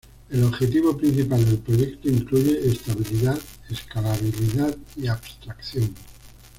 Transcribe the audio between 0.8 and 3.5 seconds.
principal del proyecto incluye estabilidad,